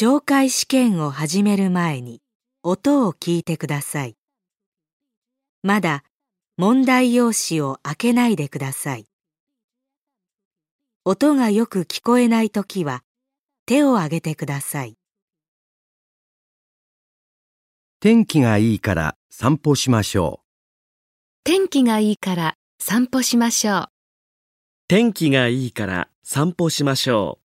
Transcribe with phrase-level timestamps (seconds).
[0.00, 2.22] 懲戒試験を始める前に
[2.62, 4.16] 音を聞いてください。
[5.64, 6.04] まだ
[6.56, 9.06] 問題用紙を開けないでください。
[11.04, 13.02] 音がよく聞こえないときは
[13.66, 14.96] 手を挙げてください。
[17.98, 20.42] 天気がいいから散歩しましょ
[21.42, 23.88] 天気がいいから散歩しましょう。
[24.86, 27.44] 天気がいいから散歩しましょう。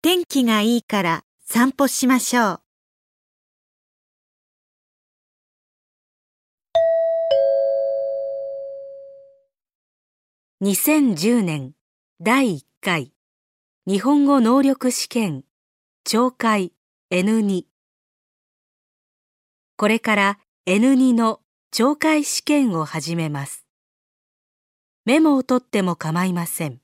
[0.00, 2.60] 天気がいいから散歩しましょう。
[10.62, 11.72] 2010年
[12.20, 13.12] 第1回
[13.84, 15.44] 日本語能力試験
[16.06, 16.72] 懲戒
[17.10, 17.64] N2
[19.76, 21.40] これから N2 の
[21.74, 23.66] 懲戒試験を始めます。
[25.04, 26.80] メモを取っても構いません。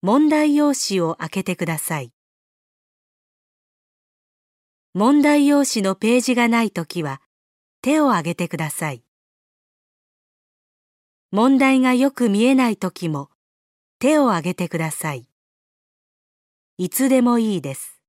[0.00, 2.14] 問題用紙を開けてください。
[4.92, 7.20] 問題用紙のページがないときは
[7.80, 9.04] 手を挙げてください。
[11.30, 13.30] 問題がよく見えないときも
[14.00, 15.28] 手を挙げてください。
[16.76, 18.02] いつでもいいです。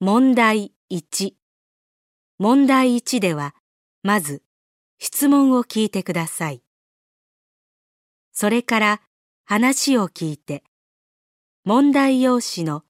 [0.00, 1.34] 問題1
[2.38, 3.54] 問題1では
[4.02, 4.42] まず
[4.98, 6.62] 質問を聞いてください。
[8.32, 9.00] それから
[9.44, 10.62] 話を聞いて
[11.64, 12.82] 問題用紙の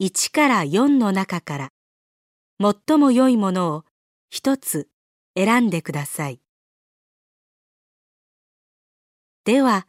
[0.00, 1.72] 1から4の中から
[2.60, 3.84] 最も良いものを
[4.30, 4.88] 一つ
[5.36, 6.40] 選んでください。
[9.44, 9.86] では、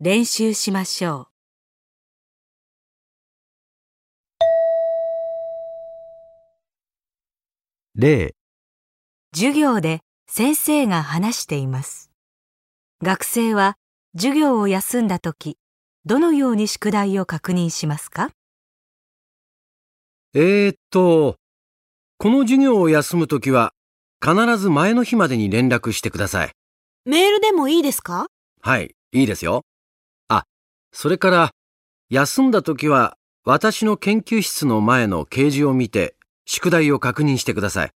[0.00, 1.28] 練習しましょ
[7.96, 8.00] う。
[8.00, 8.34] 例
[9.34, 12.10] 授業で先生が話しています。
[13.02, 13.76] 学生は
[14.14, 15.56] 授業を休んだとき、
[16.04, 18.28] どのように宿題を確認しますか？
[20.34, 21.36] えー、っと、
[22.18, 23.72] この授業を休むときは、
[24.22, 26.52] 必ず前の日までに連絡してください。
[27.06, 28.26] メールでもいいですか？
[28.60, 29.62] はい、いいですよ。
[30.28, 30.44] あ、
[30.92, 31.50] それから、
[32.10, 33.16] 休んだときは、
[33.46, 37.90] 私の研究室の前の掲示を見て、宿題を確認してください。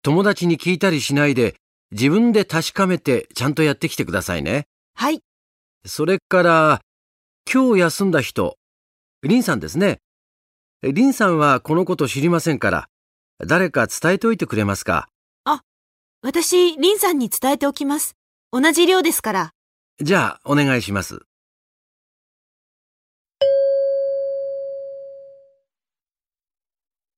[0.00, 1.56] 友達に聞いたりしないで、
[1.90, 4.66] 自分で確かめてちゃんとやってきてくださいね。
[4.94, 5.22] はい。
[5.86, 6.80] それから、
[7.52, 8.58] 今日休んだ人、
[9.22, 10.00] リンさんですね。
[10.82, 12.88] リンさんはこのこと知りませんから、
[13.46, 15.08] 誰か伝えておいてくれますか？
[16.22, 18.14] 私、リンさんに伝えておきます。
[18.52, 19.54] 同じ量ですから。
[19.98, 21.20] じゃあ、お願いします。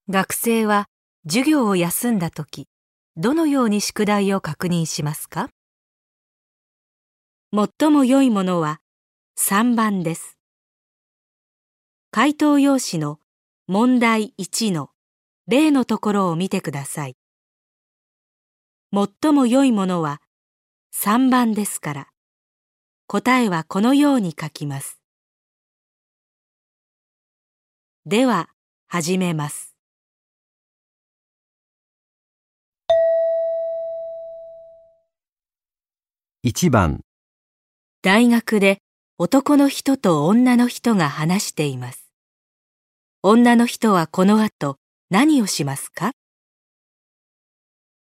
[0.09, 0.87] 学生は
[1.27, 2.69] 授業を休んだとき、
[3.17, 5.49] どのように宿題を確認しますか？
[7.55, 8.81] 最も良いものは
[9.39, 10.39] 3番です。
[12.11, 13.19] 回答用紙の
[13.67, 14.89] 問題1の
[15.47, 17.17] 例のところを見てください。
[18.91, 20.23] 最も良いものは
[20.95, 22.09] 3番ですから、
[23.07, 25.03] 答えはこのように書きます。
[28.07, 28.49] では、
[28.89, 29.77] 始めます。
[36.45, 37.05] 1番、
[38.05, 38.79] 大学で
[39.17, 42.11] 男の人と女の人が話しています。
[43.23, 44.77] 女の人はこの後
[45.09, 46.11] 何をしますか？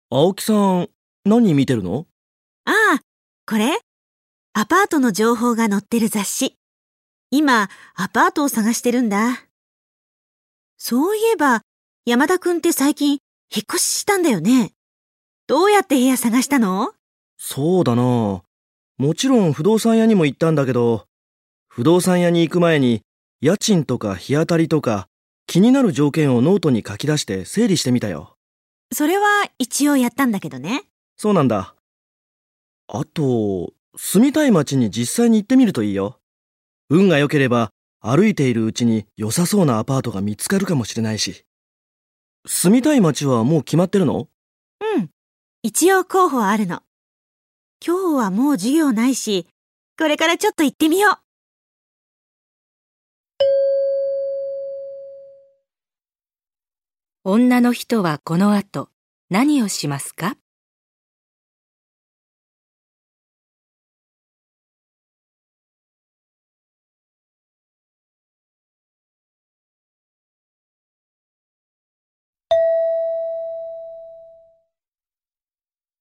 [0.09, 0.87] 青木さん、
[1.25, 2.07] 何見てるの？
[2.63, 3.01] ああ、
[3.45, 3.77] これ？
[4.53, 6.55] アパートの情報が載ってる雑誌。
[7.29, 9.43] 今、アパートを探してるんだ。
[10.77, 11.63] そういえば、
[12.05, 13.19] 山田くんって最近、引っ
[13.63, 14.71] 越ししたんだよね。
[15.45, 16.93] どうやって部屋探したの？
[17.37, 18.43] そうだな
[18.99, 21.05] もちろん不動産屋にも行ったんだけど、
[21.69, 23.01] 不動産屋に行く前に、
[23.39, 25.07] 家賃とか日当たりとか、
[25.47, 28.35] 気になる条件をノートに書き出して整理してみたよ。
[28.91, 30.83] それは一応やったんだけどね。
[31.15, 31.75] そうなんだ。
[32.89, 36.19] あと、住みたい街に実際に行ってみるといいよ。
[36.89, 37.69] 運が良ければ、
[38.01, 41.45] 歩いているうちに良さそうなアパートが見つかるかもしれないし。
[42.45, 44.27] 住みたい街はもう決まってるの？
[44.97, 45.09] うん。
[45.63, 46.81] 一応候補あるの。
[47.85, 49.47] 今日はもう授業ないし、
[49.97, 51.15] これからちょっと行ってみよう。
[57.23, 58.89] 女の人はこの後
[59.29, 60.35] 何をしますか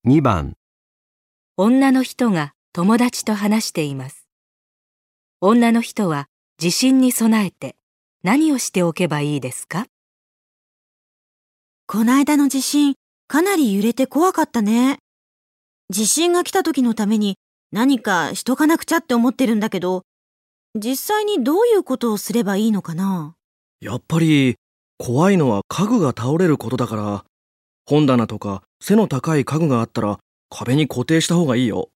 [0.05, 0.58] ？2番、
[1.61, 4.29] 女の人が友達と話しています。
[5.41, 7.75] 女の人は地震に備えて
[8.23, 9.87] 何をしておけばいいですか？
[11.89, 12.95] こないだの地震、
[13.27, 14.99] かなり揺れて怖かったね。
[15.91, 17.35] 地震が来た時のために
[17.73, 20.03] 何かしとかなくちゃって思ってるんだけど、
[20.77, 23.35] 実際にどういうことをすればいいのかな？
[23.81, 24.55] やっぱり、
[24.97, 27.25] 怖いのは家具が倒れることだから、
[27.85, 30.21] 本棚とか背の高い家具があったら
[30.51, 31.91] 壁に固定した方がいいよ。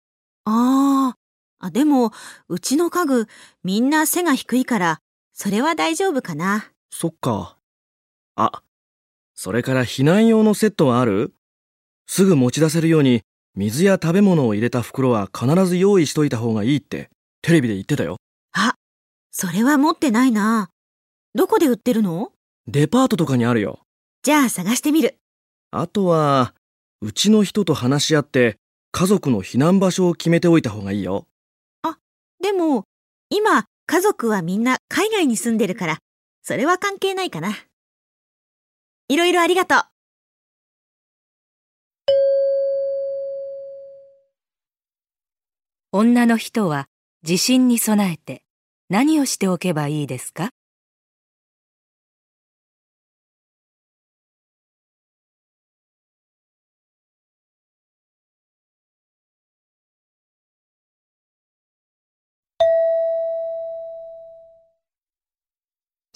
[0.45, 2.13] あーあ、でも、
[2.49, 3.29] うちの家具、
[3.63, 4.99] みんな背が低いから、
[5.33, 6.73] それは大丈夫かな。
[6.91, 7.57] そっか。
[8.35, 8.63] あ、
[9.35, 11.33] それから避難用のセットはある？
[12.07, 13.23] すぐ持ち出せるように
[13.55, 17.11] 水や食べ物を入れた袋は必ず用意しといた方がいいって
[17.43, 18.17] テレビで言ってたよ。
[18.53, 18.75] あ、
[19.31, 20.71] それは持ってないな。
[21.35, 22.33] どこで売ってるの？
[22.67, 23.81] デパートとかにあるよ。
[24.23, 25.17] じゃあ探してみる。
[25.71, 26.55] あとは、
[27.05, 28.59] うちの人と話し合って
[28.93, 31.27] 家族の避難場所を決めておいた方がいいよ。
[32.41, 32.85] でも、
[33.29, 35.99] 今、家族はみんな海外に住んでるから、
[36.43, 37.57] それは関係ないかな。
[39.09, 39.85] いろいろありがとう。
[45.93, 46.87] 女の人は
[47.23, 48.43] 地震に備えて
[48.89, 50.51] 何をしておけばいいですか？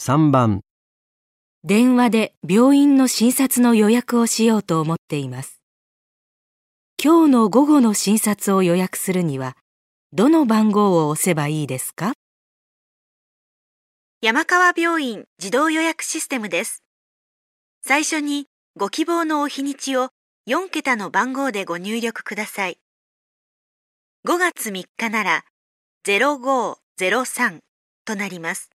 [0.08, 0.60] 3番、
[1.64, 5.60] 電話で病院の診察の予約をしようと思っています。
[7.02, 9.56] 今日の午後の診察を予約するには、
[10.12, 12.12] どの番号を押せばいいですか？
[14.22, 16.84] 山川病院自動予約システムです。
[17.82, 20.10] 最初にご希望のお日にちを
[20.46, 22.78] 4桁の番号でご入力ください。
[24.24, 25.44] 5月3日なら
[26.04, 27.58] 0503
[28.04, 28.70] となります。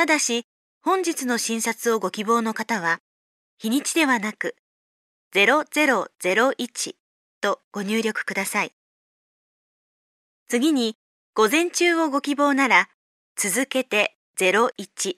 [0.00, 0.46] ただし、
[0.82, 3.00] 本日の診察をご希望の方は、
[3.58, 4.56] 日にちではなく
[5.34, 6.94] 0001
[7.42, 8.72] とご入力ください。
[10.48, 10.96] 次に、
[11.34, 12.88] 午前中をご希望なら、
[13.36, 15.16] 続けて01。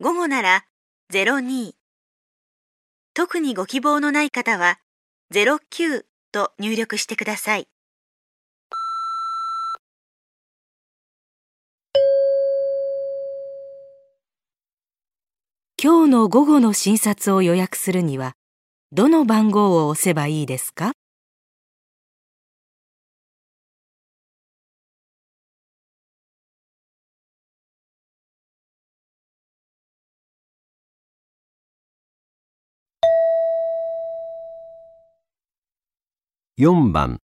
[0.00, 0.64] 午後なら
[1.12, 1.74] 02。
[3.12, 4.78] 特にご希望のない方は
[5.34, 7.68] 09と入力してください。
[15.82, 18.34] 今日の午後の診察を予約するには、
[18.92, 20.92] どの番号を押せばいいですか
[36.58, 37.20] ？4番、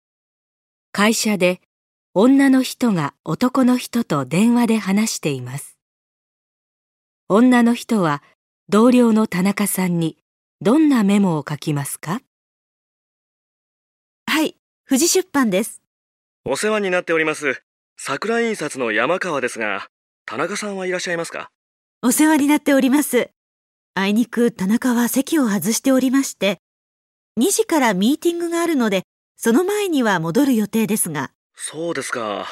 [0.92, 1.60] 会社で
[2.14, 5.80] 女の人が男の人と電話で話しています。
[7.30, 8.22] 女の人は
[8.70, 10.18] 同僚の田中さんに
[10.62, 12.22] どんなメモを書きますか？
[14.26, 14.56] はい、
[14.88, 15.82] 富士出版です。
[16.46, 17.62] お世話になっております。
[17.98, 19.88] 桜印刷の山川ですが、
[20.26, 21.50] 田中さんはいらっしゃいますか？
[22.02, 23.32] お世話になっております。
[23.96, 26.60] あいにく田中は席を外しておりまして、
[27.38, 29.04] 2時からミーティングがあるので、
[29.36, 32.48] その前には戻る予定ですが、そうですか。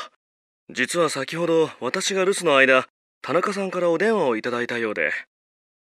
[0.70, 2.86] 実は先ほど私が留守の間、
[3.22, 5.14] 田中さんからお電話をいただいたようで、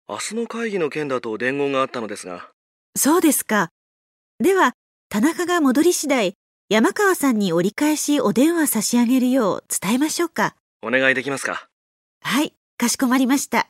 [0.08, 2.48] 明日の会議の件だと伝言があったのですが、
[2.96, 3.70] そうですか。
[4.38, 4.72] では、
[5.08, 6.34] 田中が戻り次第、
[6.68, 10.54] 山川さんに折り返しお電話差し上げるよう伝えましょうか。
[10.82, 11.68] お願いできますか
[12.22, 13.68] はい、かしこまりました。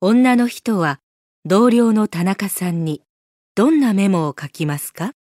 [0.00, 0.98] 女の人は
[1.44, 3.02] 同僚の田中さんに
[3.54, 5.12] どんなメモを書きますか？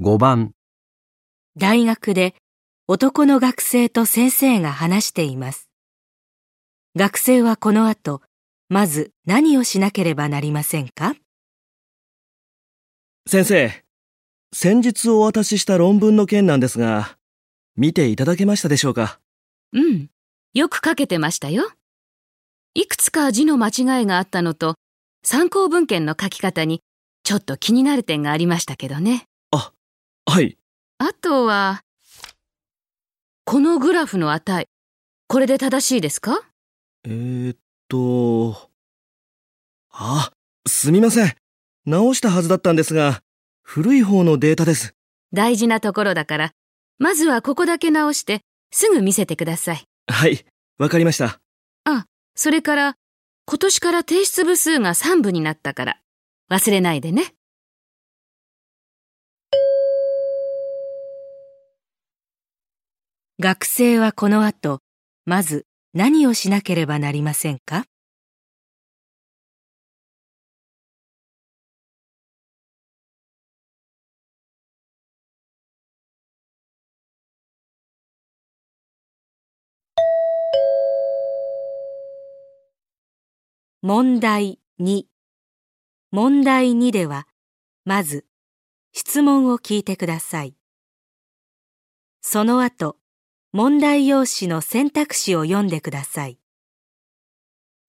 [0.00, 0.54] 5番、
[1.58, 2.34] 大学で
[2.88, 5.68] 男の学生と先生が話しています。
[6.96, 8.22] 学生はこの後、
[8.70, 11.14] まず何をしなければなりませんか？
[13.26, 13.84] 先生、
[14.54, 17.18] 先日お渡しした論文の件なんですが、
[17.76, 19.20] 見ていただけましたでしょうか？
[19.74, 20.08] うん。
[20.54, 21.70] よく書けてましたよ。
[22.72, 24.76] いくつか字の間違いがあったのと、
[25.22, 26.80] 参考文献の書き方に
[27.24, 29.26] ちょっと気になる点がありましたけどね。
[30.26, 30.56] はい。
[30.98, 31.82] あとは、
[33.44, 34.68] このグラフの値、
[35.26, 36.40] これで正しいですか？
[37.04, 38.70] えー、っと、
[39.90, 40.32] あ、
[40.66, 41.34] すみません。
[41.84, 43.22] 直したはずだったんですが、
[43.62, 44.94] 古い方のデータです。
[45.32, 46.52] 大事なところだから、
[46.98, 49.84] まずはここだけ直して、すぐ見せてください。
[50.06, 50.44] はい、
[50.78, 51.40] わかりました。
[51.84, 52.96] あ、それから、
[53.46, 56.00] 今年から提出部数が3部になったから、
[56.50, 57.34] 忘れないでね。
[63.42, 64.78] 学生はこの後、
[65.24, 67.86] まず何をしなければなりませんか？
[83.82, 85.06] 問題2
[86.12, 87.26] 問題2では、
[87.84, 88.24] まず
[88.92, 90.54] 質問を聞いてください。
[92.20, 93.01] その後、
[93.54, 96.38] 問題用紙の選択肢を読んでください。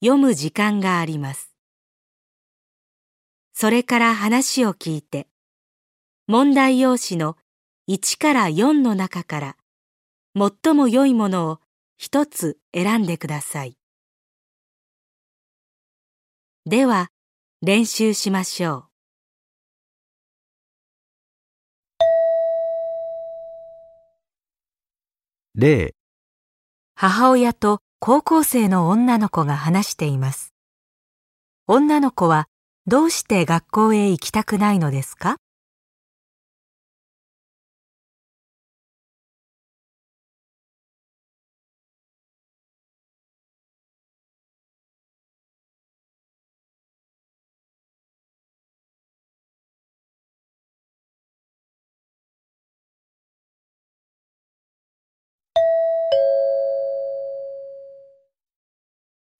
[0.04, 1.54] 読む時間があります。
[3.54, 5.30] それから話を聞いて、
[6.28, 7.38] 問題用紙の
[7.88, 9.58] 1から4の中から
[10.36, 11.60] 最も良いものを
[11.98, 13.78] 一つ選んでください。
[16.66, 17.10] では、
[17.62, 18.93] 練習しましょう。
[25.56, 25.94] 例、
[26.96, 30.52] 母親と高校生の女の子が話しています。
[31.68, 32.48] 女の子は
[32.88, 35.38] どうして学校へ行きたくないのですか？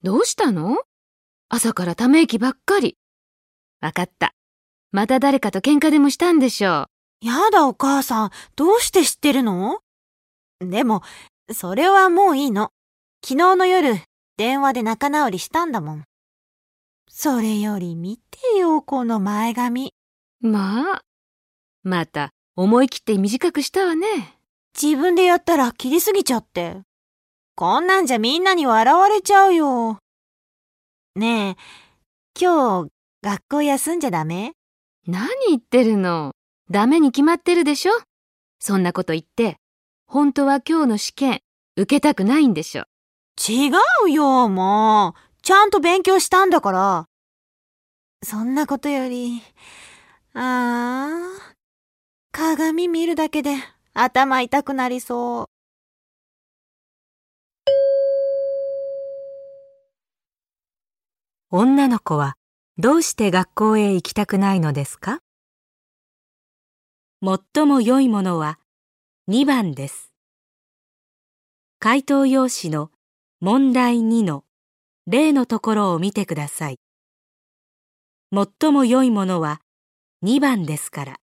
[0.04, 0.76] どうしたの？
[1.48, 2.98] 朝からため息ばっかり。
[3.80, 4.34] わかった。
[4.92, 6.90] また誰かと喧嘩でもしたんでしょ
[7.22, 7.26] う。
[7.26, 9.78] やだお母さん、どうして知ってるの？
[10.60, 11.00] でも、
[11.50, 12.70] それはもういいの。
[13.24, 13.94] 昨日の夜、
[14.36, 16.04] 電話で仲直りしたんだもん。
[17.08, 19.94] それより見てよ、この前髪。
[20.42, 21.00] まあ。
[21.82, 24.36] また、思い切って短くしたわね。
[24.78, 26.82] 自分でやったら切りすぎちゃって。
[27.56, 29.98] こんなんじゃみんなに笑われちゃうよ。
[31.14, 31.56] ねえ、
[32.36, 32.90] 今日、
[33.22, 34.54] 学校休んじゃダメ？
[35.06, 36.32] 何言ってるの？
[36.68, 37.92] ダメに決まってるでしょ？
[38.58, 39.58] そんなこと言って、
[40.08, 41.42] 本当は今日の試験、
[41.76, 42.86] 受けたくないんでしょ？
[43.48, 43.70] 違
[44.04, 45.42] うよ、もう。
[45.42, 47.06] ちゃんと勉強したんだから。
[48.24, 49.40] そんなことより、
[50.32, 51.54] ああ、
[52.32, 53.54] 鏡見るだけで
[53.92, 55.53] 頭痛くなりそう。
[61.56, 62.34] 女の子は
[62.78, 65.20] どうして学校へ行きたくないのですか？
[67.24, 68.58] 最も良いものは
[69.30, 70.12] 2番です。
[71.78, 72.90] 回答用紙の
[73.38, 74.42] 問題2の
[75.06, 76.80] 例のところを見てください。
[78.32, 79.60] 最も良いものは
[80.24, 81.16] 2番ですから、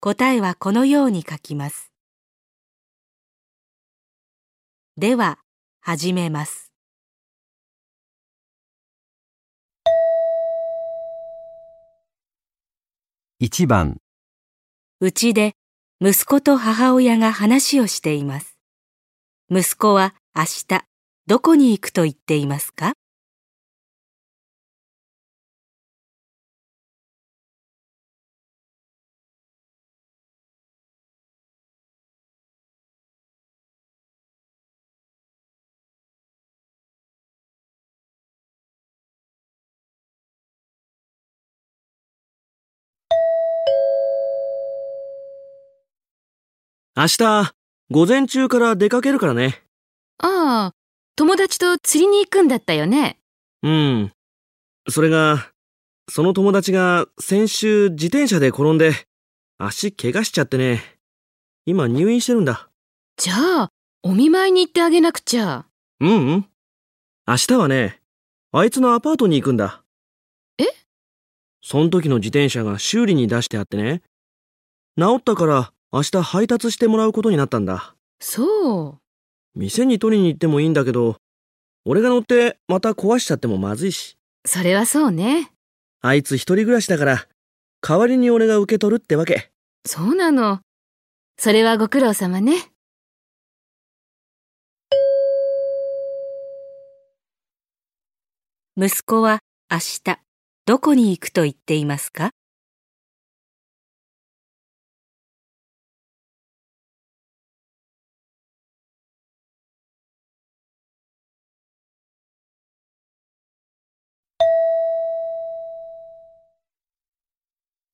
[0.00, 1.90] 答えはこのように書きます。
[4.98, 5.38] では、
[5.80, 6.63] 始めます。
[13.42, 14.00] 1番、
[15.00, 15.56] うちで
[16.00, 18.56] 息子と母親が話をしています。
[19.50, 20.84] 息子は明日
[21.26, 22.92] どこに行くと言っていますか？
[46.96, 47.54] 明日、
[47.90, 49.64] 午前中から出かけるからね。
[50.18, 50.74] ああ、
[51.16, 53.18] 友達と釣りに行くんだったよね。
[53.64, 54.12] うん。
[54.88, 55.50] それが、
[56.08, 58.92] その友達が先週自転車で転んで、
[59.58, 60.84] 足怪我しちゃってね。
[61.66, 62.70] 今入院してるんだ。
[63.16, 63.70] じゃあ、
[64.04, 65.66] お見舞いに行ってあげなくちゃ。
[65.98, 66.46] うんうん。
[67.26, 68.02] 明日はね、
[68.52, 69.82] あいつのアパートに行くんだ。
[70.58, 70.66] え？
[71.60, 74.02] そん時の自転車が修理に出してあってね。
[74.96, 77.94] 治ったから明日配達してもらうことになったんだ。
[78.20, 78.98] そう。
[79.54, 81.18] 店に取りに行ってもいいんだけど、
[81.84, 84.18] 俺が乗ってまた壊しちゃってもまずいし。
[84.44, 85.52] それはそうね。
[86.00, 87.28] あいつ一人暮らしだから、
[87.80, 89.52] 代わりに俺が受け取るってわけ。
[89.86, 90.62] そうなの。
[91.38, 92.72] それはご苦労様ね。
[98.76, 99.38] 息子は
[99.70, 100.18] 明日
[100.66, 102.30] どこに行くと言っていますか？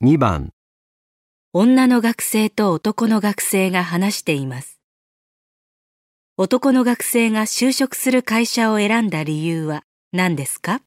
[0.02, 0.54] 2番、
[1.52, 4.80] 女の学生と男の学生が話しています。
[6.38, 10.80] 男の学生が就職する会社を選んだ理由は何ですか？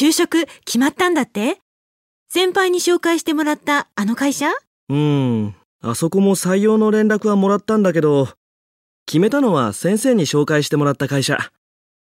[0.00, 1.58] 就職決まったんだって？
[2.30, 4.48] 先輩に紹介してもらったあの会社？
[4.48, 8.30] うーん、あそこも採用の連絡はもらったんだけど、
[9.04, 11.36] 決めたのは先生に紹介してもらった会社。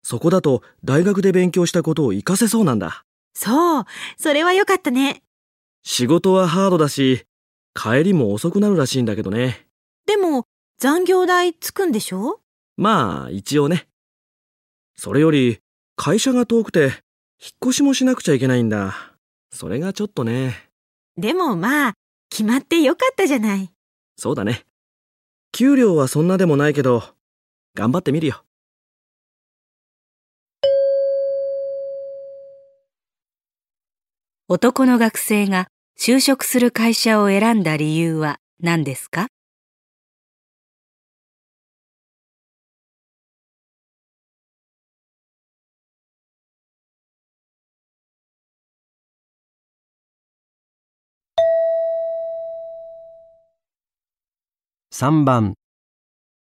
[0.03, 3.05] そこだと大学で勉強したことを活かせそうなんだ。
[3.35, 3.85] そう、
[4.19, 5.23] それは良かったね。
[5.85, 7.25] 仕事はハードだし、
[7.73, 9.65] 帰りも遅くなるらしいんだけどね。
[10.07, 10.49] でも、
[10.81, 12.41] 残業代つくんでしょ？
[12.77, 13.87] まあ、一応ね。
[14.97, 15.61] それより、
[15.95, 17.06] 会社が遠くて、
[17.41, 18.95] 引っ越しもしなくちゃいけないんだ。
[19.53, 20.69] それがちょっとね。
[21.17, 21.95] でもまあ、
[22.31, 23.71] 決まってよかったじゃない。
[24.17, 24.65] そうだね。
[25.53, 27.03] 給料はそんなでもないけど、
[27.75, 28.43] 頑張ってみるよ。
[34.49, 35.67] 男の学生が
[35.99, 39.27] 就職する会社を選んだ理由は何ですか？
[54.99, 55.57] 3番、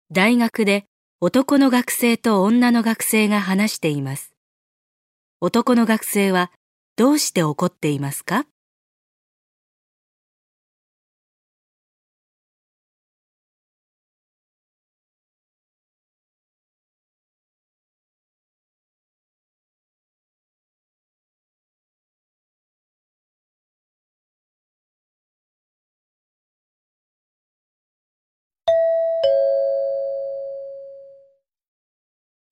[0.09, 0.85] 大学で
[1.19, 4.31] 男の学生と女の学生が話しています。
[5.41, 6.49] 男の学生は
[6.95, 8.45] どうして怒っていますか？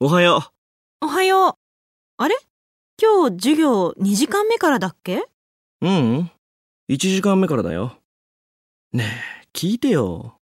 [0.02, 0.52] おはよ
[1.00, 1.54] おはよう。
[2.18, 2.36] あれ？
[3.02, 5.20] 今日授業2時間目からだっけ？
[5.20, 5.22] う。
[5.84, 6.32] ううん。
[6.90, 7.94] 1時間目からだよ。
[8.92, 9.06] ね
[9.42, 10.36] え、聞いてよ。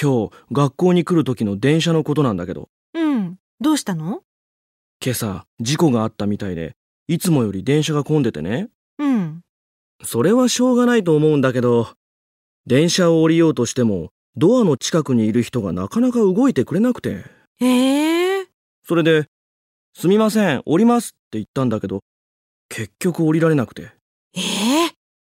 [0.00, 3.38] 今日、学校に来る時の電車のことなんだけど、うん。
[3.60, 4.22] どうしたの？
[5.04, 6.76] 今朝、事故があったみたいで、
[7.08, 8.68] いつもより電車が混んでてね。
[9.00, 9.40] うん。
[10.04, 11.88] それはしょうがないと思うんだけど、
[12.66, 17.24] 電車を降りようとしても、ドアの近くにいる人がなかなか動いてくれなくて。
[17.60, 18.33] ええ
[18.86, 19.26] それで、
[19.94, 22.02] すみません、降りますって言ったんだけど、
[22.68, 23.92] 結局降りられなくて。
[24.34, 24.40] え
[24.88, 24.94] え？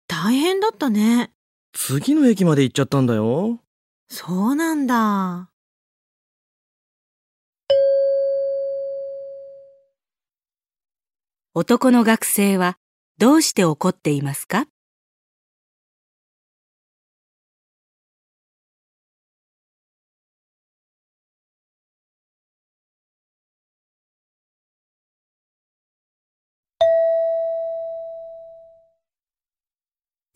[0.09, 1.31] 大変だったね。
[1.73, 3.61] 次の駅まで行っちゃったんだよ。
[4.09, 5.51] そうなんだ。
[11.53, 12.79] 男の学生は
[13.19, 14.67] どうして怒っていますか？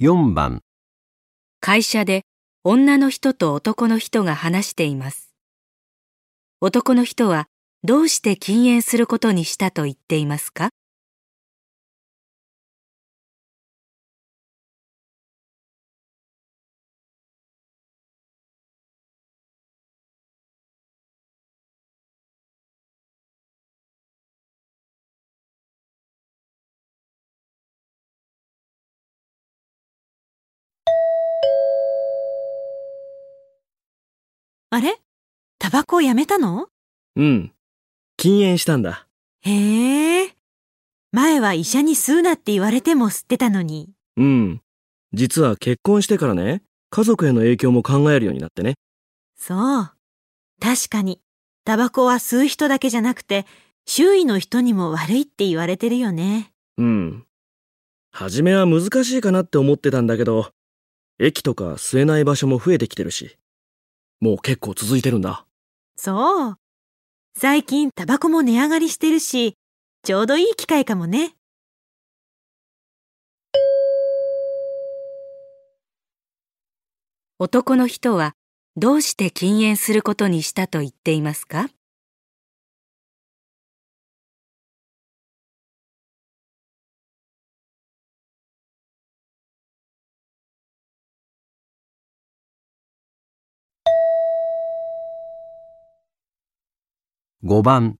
[0.01, 0.63] 4番、
[1.61, 2.23] 会社で
[2.63, 5.35] 女の人と男の人が話しています。
[6.61, 7.49] 男の人は
[7.83, 10.71] どうして禁煙することにしたと言っていますか？
[34.79, 34.97] あれ？
[35.59, 36.69] タバコをやめたの？
[37.17, 37.53] うん。
[38.17, 39.09] 禁煙したんだ。
[39.41, 40.37] へえ。
[41.11, 43.91] 前は医者に吸うなって言われても吸ってたのに。
[44.17, 44.63] うん。
[45.13, 48.75] 実は結婚してからね、家族への影響も考えるようになってね。
[49.37, 49.91] そう。
[50.61, 51.21] 確かに、
[51.65, 53.47] タバコは吸う人だけじゃなくて、
[53.85, 56.53] 周囲の人にも悪いって言われてるよね。
[56.77, 57.27] うん。
[58.13, 60.53] 初めは難しいかなって思ってたんだけど、
[61.19, 63.37] 駅とか吸えない場所も増えてきてるし、
[64.21, 65.47] もう結構続いてるんだ。
[65.97, 66.57] そう。
[67.37, 69.57] 最近タバコも値上がりしてるし、
[70.03, 71.35] ちょうどいい機会かもね。
[77.39, 78.35] 男の人は
[78.77, 81.69] どうして禁煙することにしたと言っていますか？
[97.45, 97.99] 5番、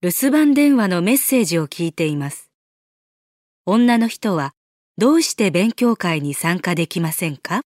[0.00, 2.50] 留守番電話のメッセージを聞いています。
[3.66, 4.54] 女の人は
[4.96, 7.60] どうして勉強会に参加できませんか？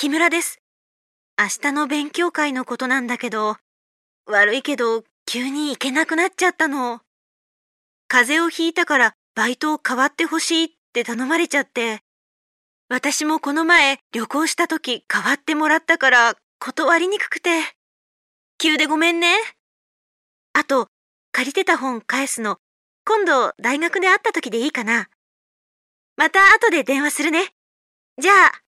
[0.00, 0.62] 木村です。
[1.38, 3.58] 明日の勉強会のことなんだけど、
[4.24, 7.02] 悪いけど急に行けなくなっちゃったの。
[8.08, 12.00] 風邪をひいたからバイトを代わってほしいって頼まれちゃって。
[12.88, 17.50] 私もこの前旅行した時代わってもらったから断りにくくて。
[18.56, 19.34] 急でごめんね。
[20.54, 20.88] あと、
[21.30, 22.56] 借りてた本返すの、
[23.04, 25.10] 今度大学で会った時でいいかな。
[26.16, 27.52] また後で電話するね。
[28.16, 28.69] じゃあ。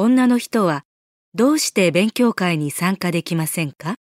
[0.00, 0.84] 女の人は
[1.34, 3.96] どうして勉強会に参加できませんか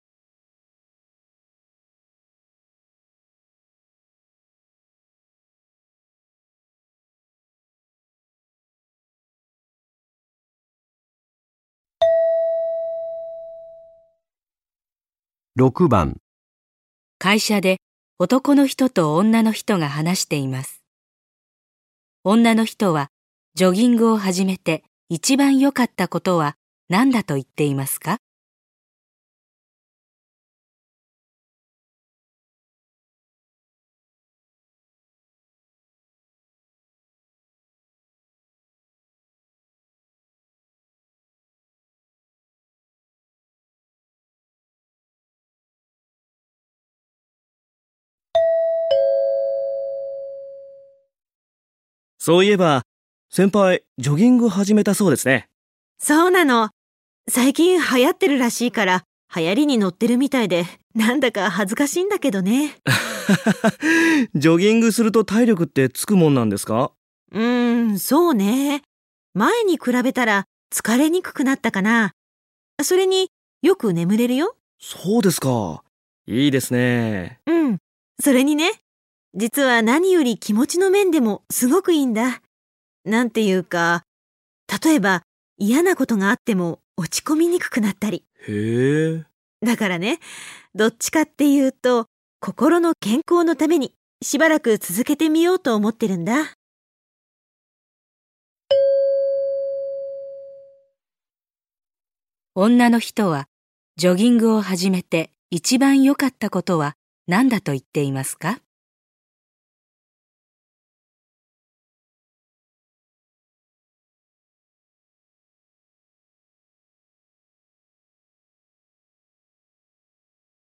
[15.56, 16.16] ？6番、
[17.20, 17.76] 会社で
[18.18, 20.82] 男の人と女の人が話しています。
[22.24, 23.10] 女の人は
[23.54, 26.56] ジョギングを始めて一番良かったことは
[26.88, 28.16] 何だと言っていますか？
[52.18, 52.84] そういえば、
[53.36, 55.48] 先輩、ジョギング始めたそうですね。
[55.98, 56.70] そうなの。
[57.28, 59.02] 最近流行ってるらしいから、
[59.34, 62.76] 流行りに乗ってるみたいで、なんだか恥ずかしいんだけどね。
[64.36, 66.92] ジョギングすると体力ってつくもんなんですか？
[67.32, 68.82] うーん、そうね。
[69.32, 72.12] 前に比べたら疲れにくくなったかな。
[72.84, 73.30] それに
[73.62, 74.54] よく眠れるよ。
[74.78, 75.82] そうですか。
[76.28, 77.40] いいですね。
[77.48, 77.78] うん。
[78.22, 78.70] それにね、
[79.34, 82.40] 実は何より気持ちの面でもすごくいいんだ。
[83.04, 84.02] なんていうか、
[84.84, 85.22] 例えば
[85.58, 88.24] 嫌なことがあっても落ち込みにくくなったり。
[88.48, 89.24] へえ。
[89.62, 90.20] だからね、
[90.74, 92.06] どっちかっていうと、
[92.40, 96.54] 心の健康のためにしばらく続けてみようと思ってるんだ。
[102.54, 103.48] 女の人は
[103.96, 106.94] ジョギングを始めて一番良かったことは
[107.26, 108.60] 何だと言っていますか？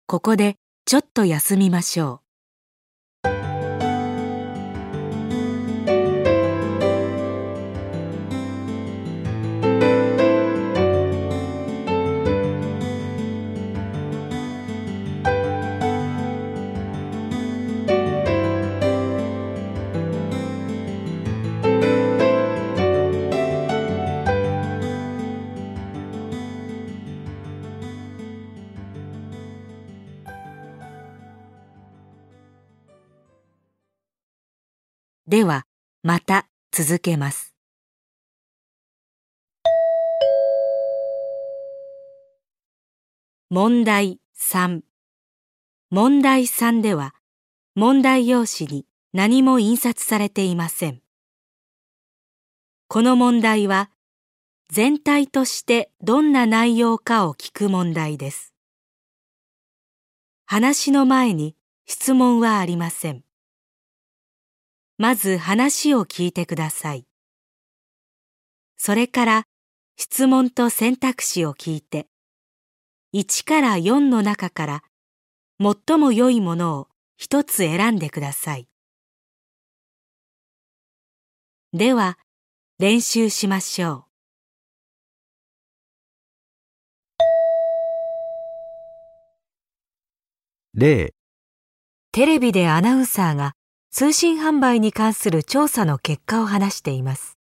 [0.09, 2.26] ここでちょっと休みましょう。
[35.37, 35.66] では、
[36.03, 37.55] また続けます。
[43.51, 44.81] 問題3
[45.90, 47.14] 問題3では、
[47.75, 51.03] 問題用紙に何も印刷されていません。
[52.88, 53.90] この問題は、
[54.70, 58.55] 全体としてどんな内容かを聞く問題です。
[60.46, 63.26] 話の前に質問はありません。
[64.99, 67.07] まず話を聞いてください。
[68.79, 69.45] それから
[69.97, 72.07] 質問と選択肢を聞いて、
[73.13, 74.83] 1から4の中から
[75.61, 78.69] 最も良いものを一つ選んでください。
[81.75, 82.19] では、
[82.79, 84.07] 練習しましょ
[90.73, 91.15] 例、う。
[92.13, 93.56] テレビでアナウンサーが
[93.90, 97.38] 通信販売に関する調査の結果を話しています。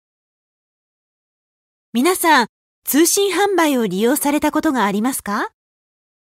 [1.92, 2.48] 皆さん、
[2.86, 5.50] 通信販売を利用されたことがありますか？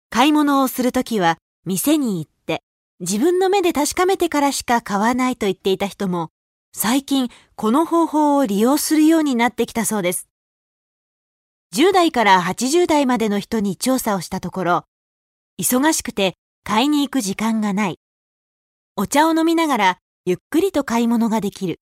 [0.09, 2.61] 買い物をするときは店に行って
[2.99, 6.29] 自分の目で確かめてからしか買わないと言っていた人も
[6.73, 10.27] 最近この方法を利用するようになってきたそうです。
[11.73, 14.83] 10代から80代までの人に調査をしたところ、
[15.57, 16.33] 忙しくて
[16.65, 18.00] 買いに行く時間がない。
[18.97, 21.79] お茶を飲みながらゆっくりと買い物ができる。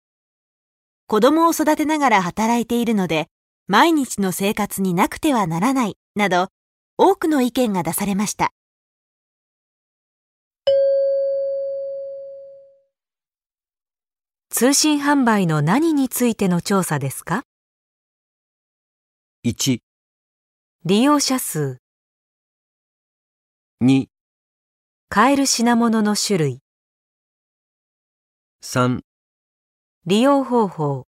[1.08, 3.26] 子供を育てながら働いているので、
[3.66, 6.48] 毎日の生活になくてはならないなど
[6.96, 8.52] 多くの意見が出されました。
[14.50, 17.42] 通信販売の何についての調査ですか
[19.44, 19.80] ?1、
[20.84, 21.78] 利用者数
[23.82, 24.06] 2、
[25.08, 26.61] 買える品物の種類
[28.64, 29.00] 3、
[30.06, 31.08] 利用方法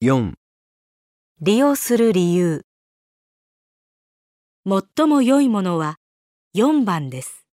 [0.00, 0.34] 4、
[1.40, 2.64] 利用する理由
[4.64, 5.98] 最も良いものは
[6.54, 7.44] 4番です。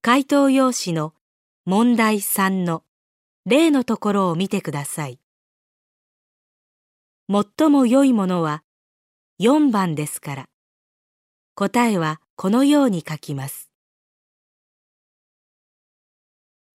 [0.00, 1.12] 回答用紙の
[1.66, 2.82] 問題3の
[3.44, 5.20] 例のところを見てください。
[7.30, 8.64] 最も良いものは
[9.38, 10.48] 4番ですから、
[11.54, 13.73] 答えはこのように書きます。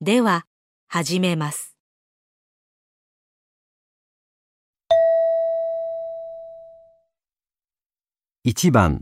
[0.01, 0.45] では、
[0.87, 1.75] 始めます。
[8.47, 9.01] 1番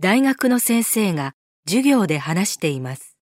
[0.00, 1.34] 大学の先生が
[1.66, 3.18] 授業で話しています。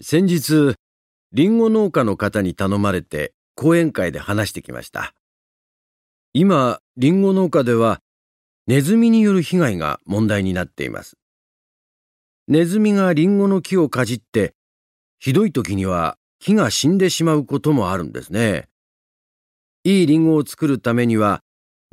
[0.00, 0.76] 先日、
[1.32, 5.14] リンゴ農家の方に頼まれて講演会で話してきました。
[6.32, 7.98] 今、リンゴ農家では
[8.68, 11.16] ネズミによる被害が問題になっています。
[12.46, 14.54] ネズミがリンゴの木をかじって、
[15.20, 18.68] ひどい時には木が死んでしまうこともあるんですね。
[19.84, 21.42] いいリンゴを作るためには、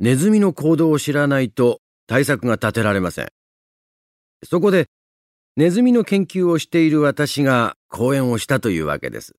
[0.00, 3.28] ネズミの行動を知らないと対策が立てられません。
[4.44, 4.88] そこで、
[5.56, 9.36] ネズミの研究をしている私が講演をしたというわけです。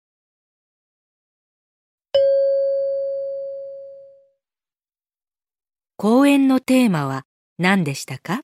[5.97, 7.25] 講演のテーマは
[7.57, 8.41] 何でしたか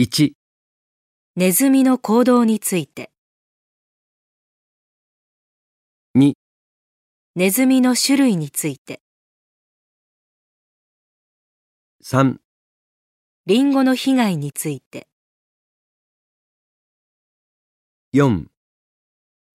[0.00, 0.32] ?1
[1.36, 3.10] ネズミの行動について
[7.36, 9.00] ネズミの種類について。
[12.04, 12.36] 3
[13.46, 15.08] リンゴの被害について。
[18.12, 18.46] 4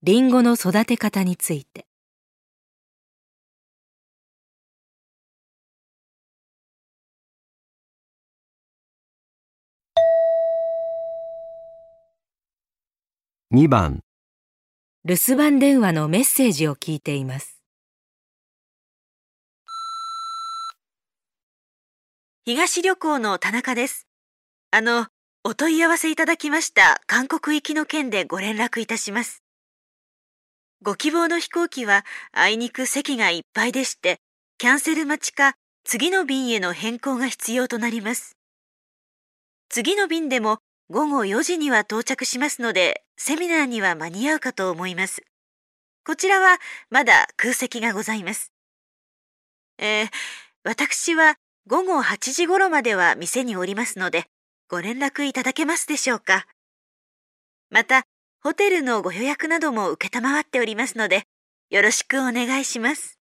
[0.03, 1.87] リンゴの育て方について。
[13.53, 14.03] 2番。
[15.05, 17.58] 留守番電話のメッセージを聞いています。
[22.45, 24.07] 東旅行の田中です。
[24.71, 25.07] あの、
[25.43, 29.43] お問い合わせいただきました韓国行きの件でご連絡いたします。
[30.81, 34.19] ご希望の飛行機はあいにく席がいっぱいでして、
[34.57, 38.37] キャンセル待ちか次の便への変更が必要となります。
[39.67, 45.23] 次の便でも午後4時には到着しますので、セミナーには間に合うかと思います。
[46.05, 46.57] こちらは
[46.89, 48.53] まだ空席がございます。
[49.77, 50.09] えー、
[50.63, 51.35] 私は
[51.69, 54.25] 午後8時頃までは店におりますので、
[54.71, 56.47] ご連絡いただけますでしょうか。
[57.69, 58.07] また、
[58.41, 61.25] ホテルのご予約なども受けたまわっておりますので、
[61.69, 63.19] よろしくお願いします。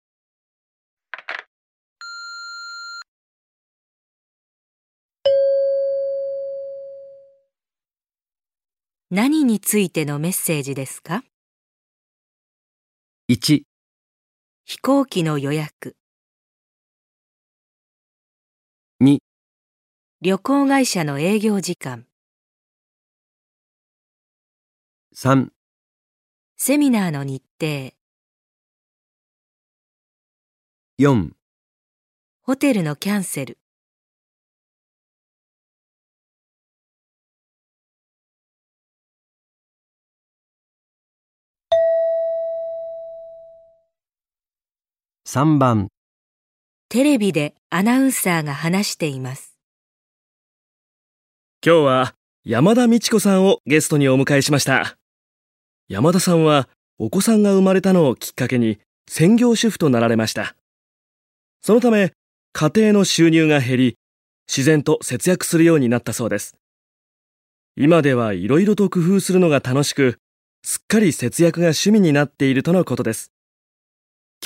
[9.11, 11.22] 何についてのメッセージですか
[13.30, 13.64] ?1
[14.64, 15.97] 飛行機の予約
[20.20, 22.04] 旅行会社の営業時間。
[25.14, 25.50] 3
[26.57, 27.92] セミナーの日程。
[30.98, 31.31] 4
[32.42, 33.59] ホテルのキャンセル。
[45.24, 45.87] 3番。
[46.88, 49.47] テレビでアナウンサーが話しています。
[51.66, 54.97] 今日は山田美智子さんをゲストにお迎えしました。
[55.88, 56.68] 山田さんは
[56.99, 60.55] お子さんが生まれたのをきっかけに専業主婦となられました。
[61.61, 62.12] そのため
[62.53, 63.99] 家庭の収入が減り、
[64.47, 66.57] 自然と節約するようになったそうです。
[67.77, 70.18] 今ではいろいろと工夫するのが楽しく、
[70.62, 73.33] すっかり節約が趣味になっているとのことです。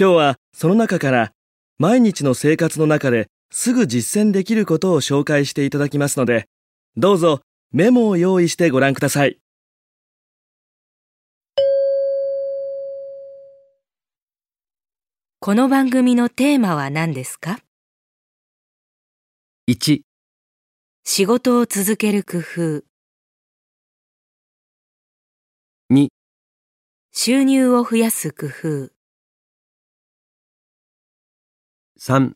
[0.00, 1.32] 今日はその中から
[1.76, 6.48] 毎日の生活の中ですぐ実践できることを紹介していただきますので、
[6.94, 7.40] どうぞ
[7.72, 9.38] メモを用意してご覧ください。
[15.40, 17.60] この番組のテーマは何ですか
[19.70, 20.02] ？1、
[21.02, 22.84] 仕事を続ける工夫、
[25.90, 26.08] 2、
[27.10, 28.92] 収入を増やす工夫、
[31.98, 32.34] 3、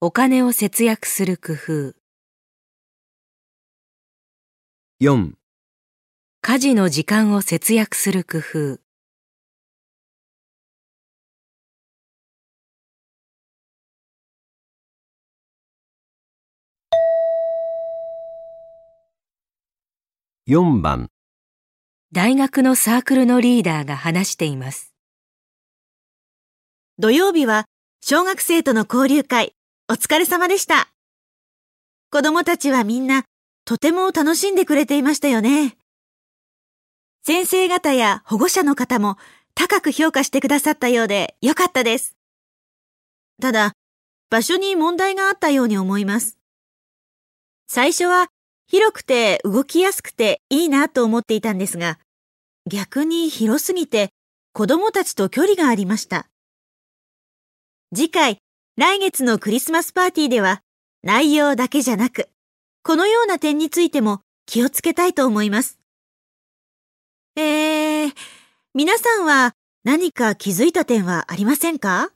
[0.00, 2.01] お金を節約する工夫、
[5.02, 5.32] 4、
[6.42, 8.78] 家事の時間を節約する工夫、
[20.46, 21.08] 4番、
[22.12, 24.94] 大学のサークルのリーダーが話しています。
[27.00, 27.64] 土曜日は
[28.00, 29.56] 小学生との交流会、
[29.90, 30.92] お疲れ様でした。
[32.12, 33.24] 子供たちはみんな
[33.72, 35.78] とても楽しんでくれていましたよね。
[37.22, 39.16] 先生方や保護者の方も
[39.54, 42.14] 高く評価してくださったようでよかったです。
[43.40, 43.72] ただ、
[44.28, 46.36] 場所に問題があったように思います。
[47.66, 48.26] 最初は
[48.66, 51.98] 広くて動きやすくていいなと思っていたんですが、
[52.70, 54.10] 逆に広すぎて
[54.52, 56.28] 子供たちと距離がありました。
[57.96, 58.36] 次回、
[58.76, 60.60] 来月のクリスマスパーティーでは、
[61.02, 62.28] 内容だけじゃなく、
[62.84, 65.78] このような点についても気をつけたいと思います。
[67.36, 68.12] えー、
[68.74, 72.10] 皆さんは何か気づいた点はありませんか？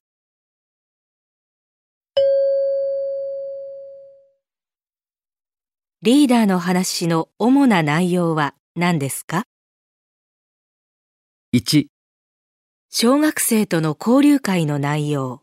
[6.03, 9.45] リーダーの話の主な内容は何ですか
[11.55, 11.87] ？1、
[12.91, 15.43] 小学生との交流会の内容、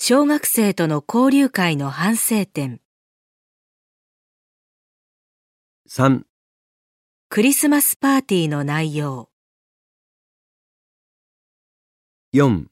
[0.00, 2.80] 小学生との交流会の反省点、
[5.88, 6.22] 3、
[7.28, 9.28] クリスマスパーティーの内容、
[12.32, 12.66] 4、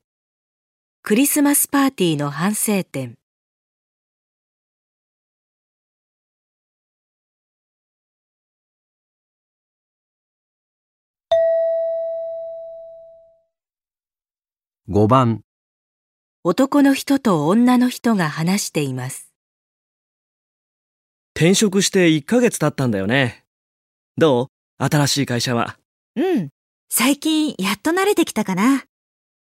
[1.02, 3.18] クリスマスパーティーの反省点、
[14.88, 15.45] 5番、
[16.48, 19.32] 男の人と女の人が話しています。
[21.34, 23.44] 転職して1ヶ月経ったんだよね。
[24.16, 24.44] ど
[24.78, 24.84] う？
[24.84, 25.76] 新しい会社は？
[26.14, 26.50] うん。
[26.88, 28.84] 最近やっと慣れてきたかな。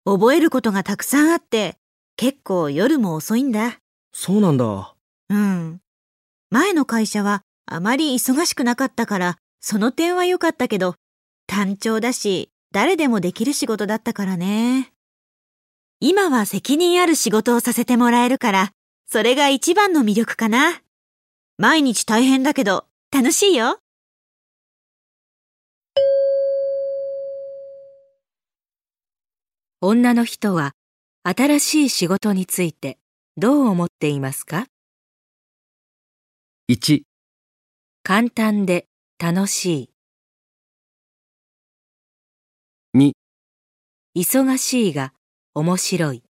[0.04, 1.78] 覚えることがたくさんあって、
[2.18, 3.80] 結構夜も遅いんだ。
[4.14, 4.94] そうなんだ。
[5.30, 5.80] うん。
[6.50, 10.96] 前の会社はあまり忙しくなかったから、その点は良かったけど、
[11.48, 14.92] 単調だし、誰でもできる仕事だったからね。
[16.02, 18.72] 今は責任ある仕事をさせてもらえるから、
[19.06, 20.82] それが一番の魅力かな。
[21.58, 23.82] 毎日大変だけど、楽しいよ。
[29.82, 30.72] 女の人は
[31.24, 32.98] 新しい仕事について
[33.36, 34.68] どう思っていますか
[36.70, 37.02] ？1、
[38.04, 38.88] 簡単で
[39.22, 39.90] 楽し
[42.96, 43.12] 2、
[44.14, 45.14] い、忙しいが
[45.56, 46.24] 面白い、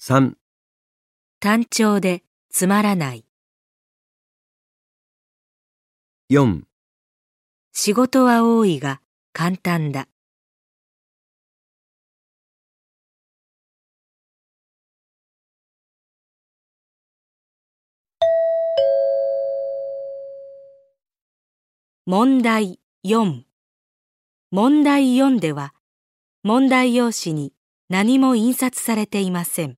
[0.00, 0.34] 3、
[1.40, 3.24] 単調でつまらない、
[6.28, 6.64] 4、
[7.72, 9.00] 仕事は多いが
[9.32, 10.08] 簡単だ。
[22.04, 23.42] 問題4
[24.50, 25.74] 問題4では
[26.44, 27.52] 問題用紙に
[27.88, 29.76] 何も印刷されていません。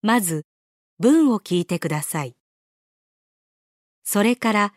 [0.00, 0.46] まず
[0.98, 2.36] 文を聞いてください。
[4.04, 4.74] それから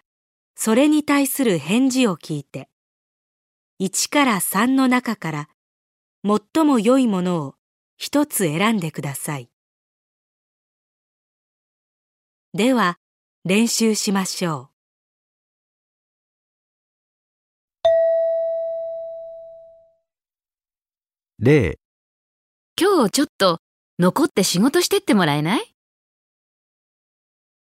[0.55, 2.67] それに対する返事を聞いて
[3.79, 5.49] 1から3の中から
[6.25, 7.55] 最も良いものを
[7.95, 9.49] 一つ選んでください。
[12.53, 12.97] では
[13.45, 14.78] 練習しましょう。
[21.41, 21.75] 0、
[22.77, 23.59] 今日ちょっと
[23.97, 25.73] 残って仕事してってもらえない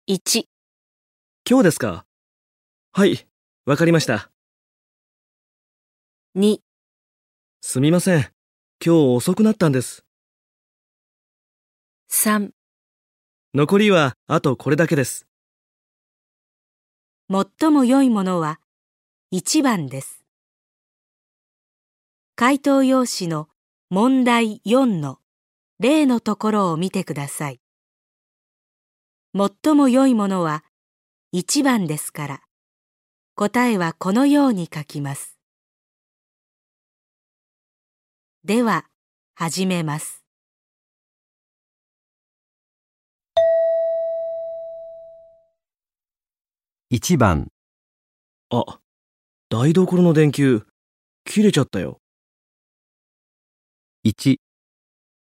[0.07, 0.43] ？1、
[1.49, 2.05] 今日ですか？
[2.91, 3.27] はい、
[3.65, 4.29] わかりました。
[6.37, 6.59] 2、
[7.61, 8.19] すみません。
[8.19, 8.29] 今
[8.79, 10.05] 日遅くなったんです。
[12.11, 12.51] 3
[13.55, 15.25] 残りはあとこれだけです。
[17.27, 18.59] 最も良いものは
[19.33, 20.23] 1番です。
[22.35, 23.47] 回答用紙の
[23.95, 25.19] 問題4の
[25.77, 27.61] 例のところを見てください。
[29.37, 30.63] 最も良いものは
[31.31, 32.41] 1番ですから、
[33.35, 35.37] 答えはこのように書きます。
[38.43, 38.87] では、
[39.35, 40.25] 始めます。
[46.89, 47.51] 1番、
[48.49, 48.79] あ、
[49.49, 50.65] 台所の電球、
[51.25, 51.99] 切れちゃったよ。
[54.05, 54.35] 1、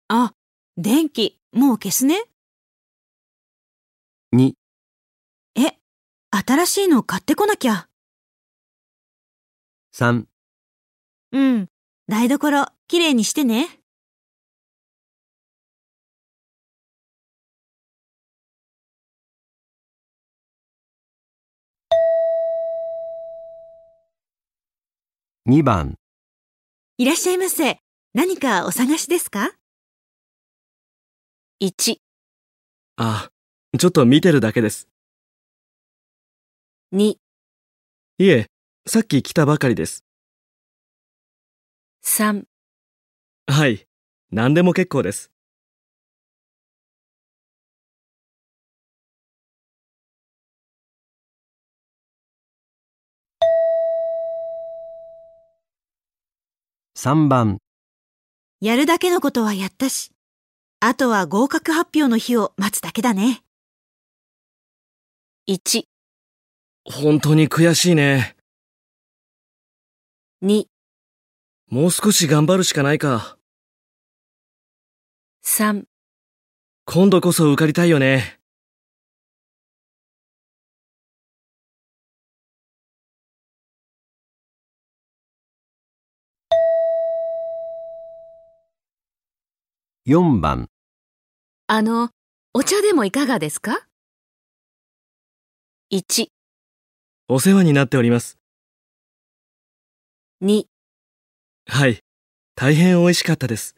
[0.10, 0.34] あ、
[0.76, 2.26] 電気、もう消すね。
[4.34, 4.52] 2、
[5.56, 5.78] え、
[6.30, 7.88] 新しいの買ってこなきゃ。
[9.94, 10.26] 3、
[11.32, 11.68] うん、
[12.10, 13.80] 台所、きれいにしてね。
[25.46, 25.98] 2番、
[26.98, 27.85] いらっしゃいませ。
[28.16, 29.52] 何かお探しですか
[31.60, 31.98] ？1、
[32.96, 33.30] あ、
[33.78, 34.88] ちょっと見てるだけです。
[36.94, 37.18] 2、
[38.20, 38.48] いえ、
[38.88, 40.06] さっき来たばかりです。
[42.06, 42.46] 3、
[43.48, 43.86] はい、
[44.32, 45.30] 何でも結構です。
[56.96, 57.60] 3番、
[58.62, 60.12] やるだけのことはやったし。
[60.80, 63.42] あとは合格発表の日を待つだけだね。
[65.48, 65.84] 1、
[66.86, 68.36] 本当に悔しいね。
[70.44, 70.66] 2、
[71.70, 73.38] もう少し頑張るしかないか。
[75.44, 75.86] 3、
[76.86, 78.40] 今度こそ受かりたいよね。
[90.08, 90.70] 4番、
[91.66, 92.12] あの、
[92.54, 93.88] お茶でもいかがですか
[95.92, 96.28] ？1、
[97.28, 98.38] お世話になっております。
[100.44, 100.66] 2、
[101.66, 102.02] はい、
[102.54, 103.76] 大変美味しかったです。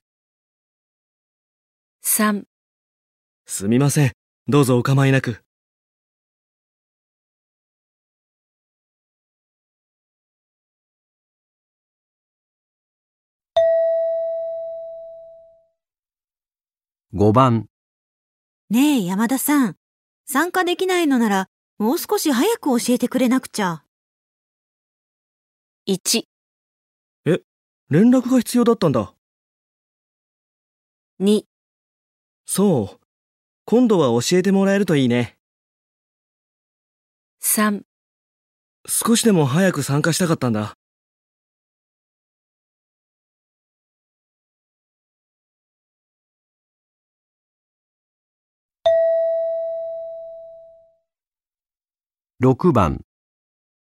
[2.04, 2.44] 3、
[3.46, 4.12] すみません。
[4.50, 5.47] どうぞお構いなく。
[17.14, 17.68] 5番、
[18.70, 19.78] ねえ、山田さん。
[20.26, 23.86] 参加できないのなら、もう少し早く教えてくれなくちゃ。
[25.88, 26.28] 1、
[27.90, 29.14] 連絡が必要だったんだ。
[31.22, 31.44] 2、
[32.46, 33.00] そう。
[33.64, 35.38] 今度は教えてもらえるといいね。
[37.42, 37.84] 3、
[38.86, 40.78] 少しでも早く参加したかったんだ。
[52.40, 53.02] 6番、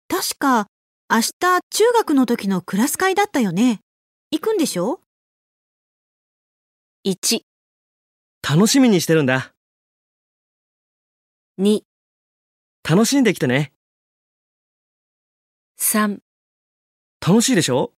[0.09, 0.66] 確か、
[1.09, 1.32] 明日
[1.70, 3.78] 中学の時のクラス会だったよね。
[4.32, 5.01] 行くんでしょ
[7.07, 7.43] ？1、
[8.43, 9.55] 楽しみにしてるんだ。
[11.59, 11.82] 2、
[12.82, 13.72] 楽しんできてね。
[15.78, 16.18] 3、
[17.24, 17.93] 楽しいでしょ？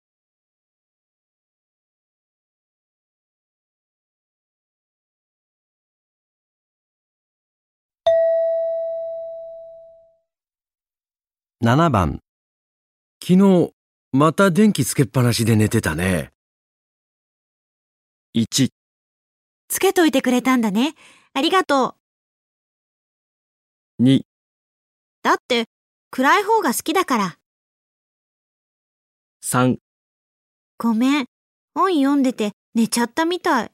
[11.64, 12.20] 7番。
[13.22, 13.72] 昨日、
[14.12, 16.30] また電気つけっぱなしで寝てたね。
[18.36, 18.68] ?1、
[19.68, 20.94] つけといてくれたんだね。
[21.32, 21.96] ありがと
[23.98, 24.02] う。
[24.02, 24.24] 2、
[25.22, 25.64] だって、
[26.10, 27.38] 暗い方が好きだから。
[29.42, 29.78] 3、
[30.76, 31.26] ごめん。
[31.74, 33.73] 本読んでて寝ちゃったみたい。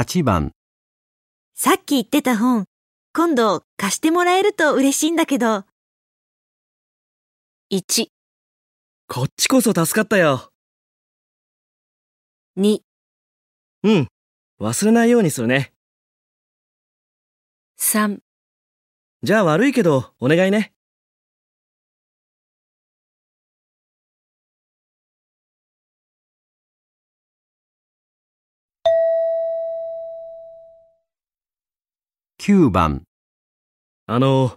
[0.00, 0.52] 8番、
[1.56, 2.66] さっき言ってた本、
[3.12, 5.64] 今度貸してもらえると嬉しいんだけど。
[7.72, 8.06] 1、
[9.08, 10.52] こっちこそ助かったよ。
[12.56, 12.78] 2、
[13.82, 14.08] うん。
[14.60, 15.72] 忘れないようにするね。
[17.80, 18.20] 3、
[19.24, 20.72] じゃあ悪いけど、お願いね。
[32.48, 33.02] 9番、
[34.06, 34.56] あの、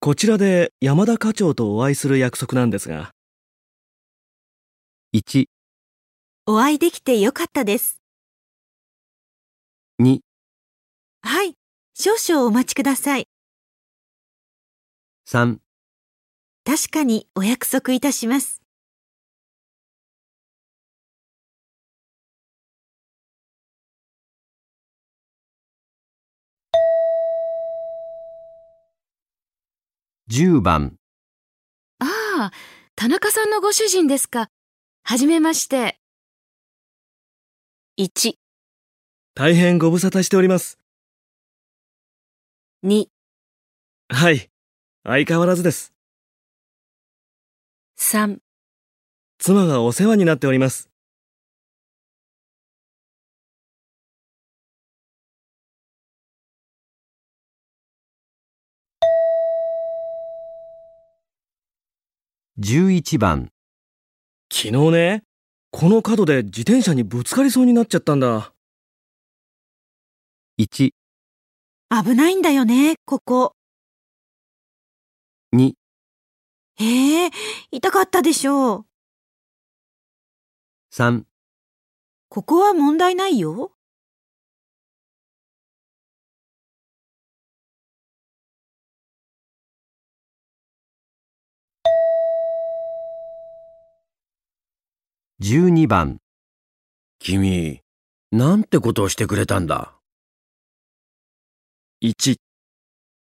[0.00, 3.12] こちらで山田課長とお会いする約束なんですが。
[5.14, 5.46] 1、
[6.44, 8.02] お会いできてよかったです。
[9.98, 10.18] 2、
[11.22, 11.54] はい、
[11.94, 13.26] 少々お待ちください。
[15.26, 15.56] 3、
[16.66, 18.61] 確かにお約束いたします。
[30.34, 30.96] 10番、
[31.98, 32.52] ああ、
[32.96, 34.48] 田中さんのご主人ですか。
[35.04, 36.00] はじめまして。
[37.98, 38.32] 1、
[39.34, 40.78] 大変ご無沙汰しております。
[42.82, 43.08] 2、
[44.08, 44.48] はい。
[45.04, 45.92] 相変わらずです。
[47.98, 48.38] 3、
[49.38, 50.91] 妻がお世話になっております。
[62.64, 63.50] 11番、
[64.48, 65.24] 昨日ね、
[65.72, 68.54] この角で自転車にぶつかりそうになっちゃったんだ。
[70.60, 70.92] 1、
[72.04, 73.56] 危ないんだよね、ここ。
[75.52, 75.72] 2、
[76.78, 77.30] ええ
[77.72, 78.86] 痛かったでしょう。
[80.94, 81.24] 3、
[82.28, 83.72] ここは問題ないよ。
[95.44, 96.20] 12番。
[97.18, 97.80] 君、
[98.30, 99.98] なんてことをしてくれたんだ
[102.00, 102.36] ？1、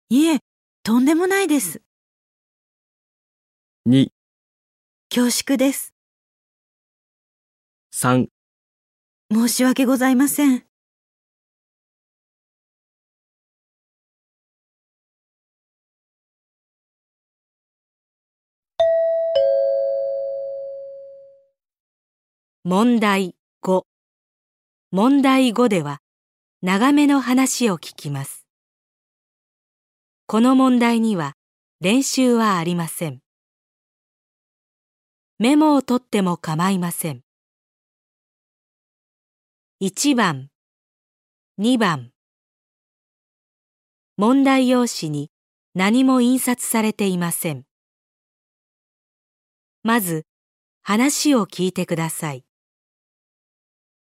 [0.10, 0.40] いえ、
[0.84, 1.82] とんでもないです。
[3.90, 4.10] 2、
[5.10, 5.96] 恐縮です。
[7.96, 8.28] 3、
[9.32, 10.73] 申し訳ございません。
[22.66, 23.84] 問題5。
[24.92, 26.00] 問題5では、
[26.62, 28.48] 長めの話を聞きます。
[30.28, 31.34] この問題には
[31.82, 33.20] 練習はありません。
[35.40, 37.24] メモを取っても構いません。
[39.82, 40.48] 1番、
[41.60, 42.12] 2番。
[44.16, 45.32] 問題用紙に
[45.76, 47.66] 何も印刷されていません。
[49.84, 50.26] まず、
[50.82, 52.46] 話を聞いてください。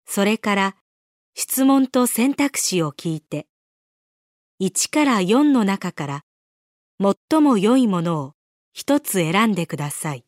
[0.06, 0.76] それから
[1.34, 3.48] 質問と選択肢を聞いて、
[4.62, 6.26] 1から4の中から
[7.00, 8.34] 最も良いものを
[8.72, 10.26] 一つ選んでください。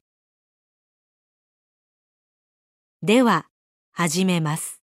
[3.01, 3.47] では、
[3.93, 4.81] 始めます。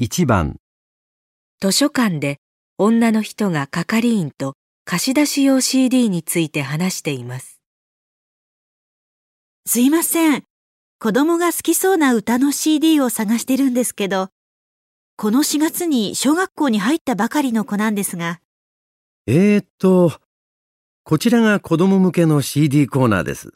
[0.00, 0.56] 1番、
[1.60, 2.38] 図書館で
[2.78, 7.61] 女の人が係員と貸し出し用 CD について話しています。
[9.64, 10.42] すいません。
[10.98, 14.28] 子供が好きそうな歌の CD を探してるんですけど、
[15.16, 18.40] この4月に小学校に入ったばかりの子なんですが、
[19.28, 20.12] えーっと、
[21.04, 23.52] こちらが子供向けの CD コーナーです。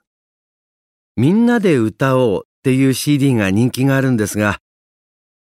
[1.16, 4.58] みんなで歌おうっていう CD が人気があるんですが、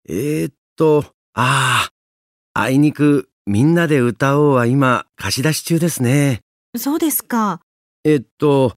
[0.08, 1.90] えーっと、あ
[2.54, 6.42] あ、あいにくみんなで歌おうは今貸し出し中ですね。
[6.76, 7.60] そうですか。
[8.04, 8.74] えっと、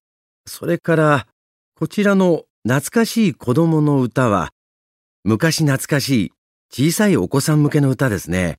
[0.48, 1.28] それから、
[1.80, 4.50] こちらの懐かしい子供の歌は、
[5.24, 6.32] 昔懐かしい
[6.72, 8.58] 小さいお子さん向けの歌ですね。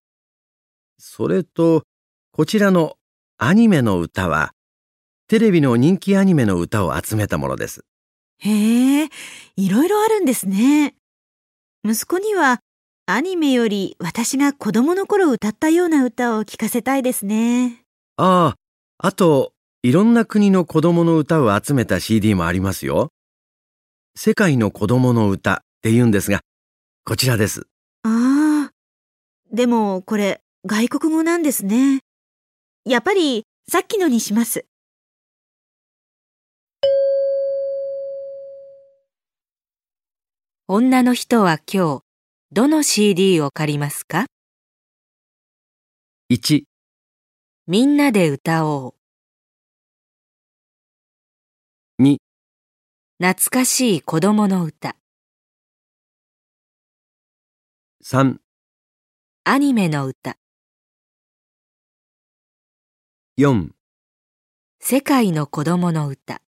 [0.98, 1.82] それと、
[2.30, 2.94] こちらの
[3.36, 4.52] アニメの歌は、
[5.26, 7.84] テレビの人気アニメの歌を集めたものです。
[8.38, 9.08] へえ、
[9.56, 10.94] いろいろあるんですね。
[11.84, 12.60] 息子には
[13.06, 17.82] アニメより私が子供の頃歌ったような歌を聴かせたいですね。
[18.16, 19.54] ああ、あと、
[19.84, 23.12] いろんな国の子供の歌を集めた CD もありますよ。
[24.16, 26.40] 世界の子供の歌って言うんですが、
[27.04, 27.68] こちらです。
[28.02, 28.72] ああ、
[29.54, 32.00] でもこれ外国語なんですね。
[32.84, 34.66] やっぱりさっきのにします。
[40.66, 42.02] 女の人は今日、
[42.50, 44.26] どの CD を借りますか
[46.32, 46.64] ？1、
[47.68, 48.97] みんなで歌おう。
[53.20, 54.94] 懐かしい子供の歌。
[58.04, 58.36] 3、
[59.42, 60.36] アニメの歌。
[63.36, 63.70] 4、
[64.78, 66.42] 世界の子供の歌。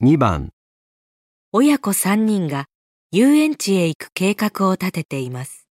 [0.00, 0.52] 2番。
[1.50, 2.69] 親子3人が
[3.12, 5.66] 遊園地へ行く計画を立てています。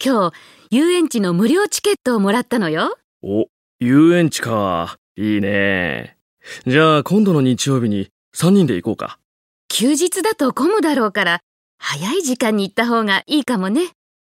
[0.00, 0.36] 今日、
[0.70, 2.96] 遊園地の無料チケットをもらったのよ。
[3.24, 3.46] お、
[3.80, 4.98] 遊園地か。
[5.16, 6.16] いいね。
[6.64, 9.18] じゃあ今度の日曜日に3人で行こうか。
[9.66, 11.40] 休日だと混むだろうから、
[11.76, 13.86] 早い時間に行った方がいいかもね。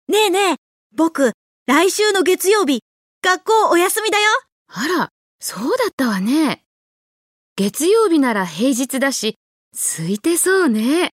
[0.08, 0.56] ねえねえ、
[0.96, 1.32] 僕、
[1.66, 2.82] 来週の月曜日、
[3.24, 4.26] 学校お休みだよ。
[4.68, 6.62] あら、そうだったわね。
[7.56, 9.38] 月曜日なら平日だし、
[9.72, 11.12] 空いてそうね。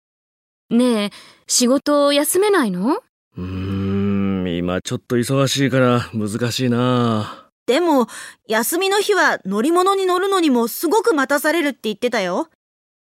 [0.69, 1.09] ねえ、
[1.47, 3.03] 仕事休めないの？
[3.37, 7.49] うーん、今ちょっと忙しいから難しいな。
[7.65, 8.07] でも、
[8.47, 12.49] 休みの日は乗り物に乗るのにもすごく待たされるって言ってたよ。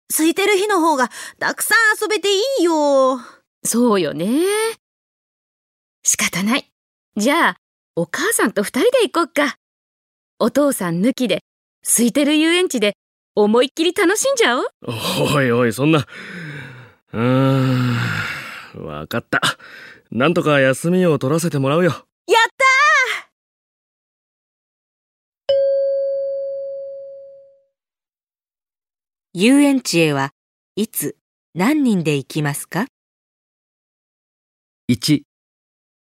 [0.09, 3.19] 空いてる日の方がたくさん遊べていいよ。
[3.63, 4.27] そうよね。
[6.03, 6.65] 仕方ない。
[7.17, 7.57] じゃあ、
[7.95, 9.57] お母さんと二人で行こっか。
[10.39, 11.41] お父さん抜きで、
[11.83, 12.93] 空いてる遊園地で
[13.43, 14.65] 思いっきり楽しんじゃおう。
[15.35, 16.05] おいおい、そんな。
[17.13, 19.41] うーん、わかった。
[20.11, 21.91] なんとか休みを取らせてもらうよ。
[21.91, 22.01] やっ
[22.57, 22.65] た
[29.33, 30.33] 遊園地へは
[30.75, 31.15] いつ
[31.53, 32.87] 何人で行きますか
[34.91, 35.21] ？1、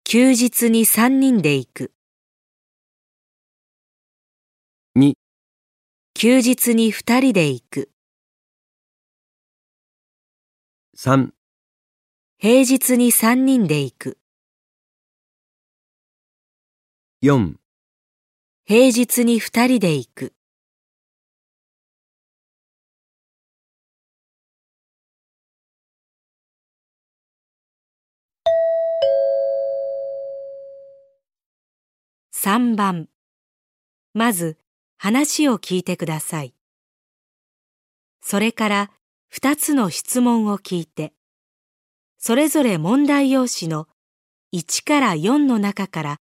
[0.04, 1.92] 休日に3人で行く。
[4.96, 5.14] 2、
[6.22, 7.92] 休日に2人で行く。
[10.98, 11.30] 3、
[12.38, 14.18] 平日に3人で行く。
[17.24, 17.56] 4、
[18.66, 20.34] 平日に2人で行く。
[32.34, 33.08] 3番
[34.14, 34.58] まず
[35.02, 36.54] 話を聞いてください。
[38.22, 38.92] それから
[39.34, 41.14] 2つの質問を聞いて、
[42.18, 43.88] それぞれ問題用紙の
[44.54, 46.18] 1から4の中から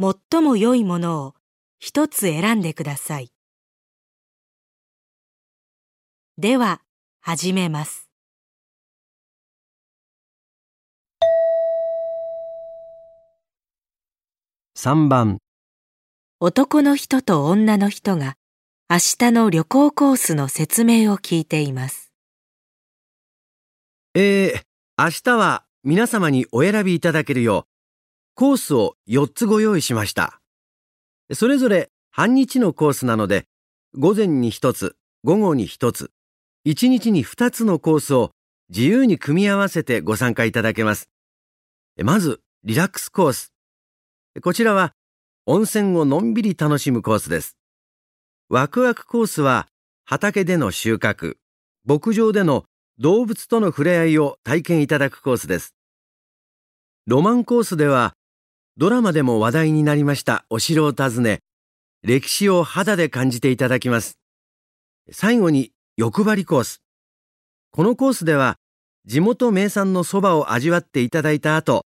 [0.00, 1.34] 最も良いものを
[1.78, 3.32] 一つ選んでください。
[6.38, 6.82] では、
[7.20, 8.08] 始めます。
[14.74, 15.41] 3番、
[16.44, 18.34] 男の人と女の人が
[18.90, 18.96] 明
[19.28, 22.12] 日の旅行コースの説明を聞いています。
[24.16, 24.62] えー、
[24.98, 27.70] 明日は皆様にお選びいただけるよう、
[28.34, 30.40] コースを4つご用意しました。
[31.32, 33.46] それぞれ半日のコースなので、
[33.96, 36.10] 午前に1つ、午後に1つ、
[36.66, 38.32] 1日に2つのコースを
[38.68, 41.08] 自由に組み合わせてご参加いただけます。
[42.02, 43.52] まず、リラックスコース。
[44.42, 44.92] こちらは、
[45.44, 47.56] 温泉をのんびり楽しむコースです。
[48.48, 49.66] ワクワクコースは、
[50.04, 51.34] 畑での収穫、
[51.84, 52.64] 牧場での
[53.00, 55.74] 動物との触れ合いを体験いただくコースです。
[57.06, 58.14] ロマンコースでは、
[58.76, 61.40] ドラマでも話題になりましたお城を訪ね、
[62.04, 64.20] 歴史を肌で感じていただきます。
[65.10, 66.82] 最後に欲張りコース。
[67.72, 68.58] このコースでは、
[69.06, 71.84] 地元名産のそばを味わっていただいた後、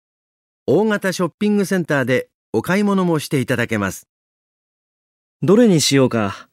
[0.67, 4.09] 大型ショッピングセンターでお買い物もしていただけます。
[5.43, 6.51] どれにしようか。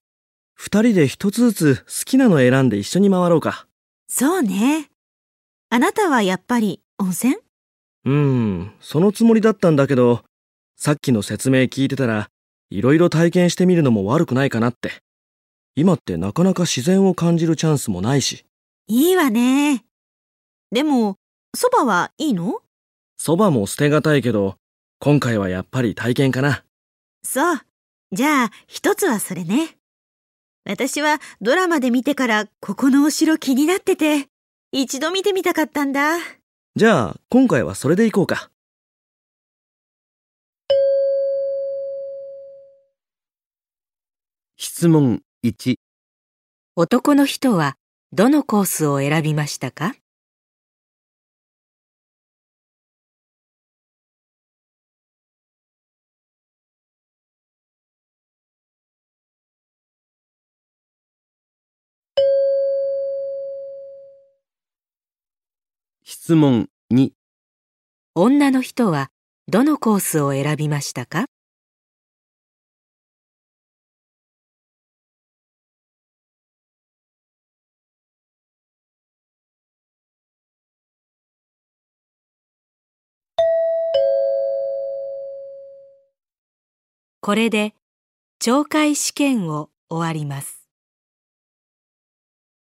[0.53, 3.67] 二人で一つずつ好きなの選んで一緒に回ろうか。
[4.07, 4.89] そうね。
[5.69, 7.35] あなたはやっぱり温泉？
[8.05, 10.23] うーん、そのつもりだったんだけど、
[10.77, 12.29] さっきの説明聞いてたら、
[12.69, 14.91] いろいろ体験してみるのも悪くないかなって。
[15.75, 18.45] 今ってなかなか自然を感じるチャンスもないし、
[18.87, 19.83] いいわね。
[20.71, 21.17] でも、
[21.53, 22.61] そばはいいの？
[23.17, 24.55] そばも捨てがたいけど、
[25.01, 26.65] 今回はやっぱり体験かな。
[27.23, 27.59] そう。
[28.11, 29.77] じゃあ、一つはそれね。
[30.65, 34.27] 私はドラマで見てからここのお城気になってて、
[34.73, 36.17] 一度見てみたかったんだ。
[36.75, 38.51] じゃあ、今回はそれで行こうか。
[44.57, 45.75] 質問1、
[46.75, 47.77] 男の人は
[48.11, 49.95] どのコースを選びましたか？
[66.29, 67.09] 質問2、
[68.13, 69.09] 女の人は
[69.47, 71.25] どのコースを選びましたか？
[87.21, 87.73] これで
[88.39, 90.58] 懲戒試験を終わります。